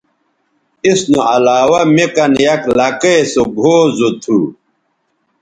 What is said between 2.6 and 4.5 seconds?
لکئے سوگھؤ زو تھو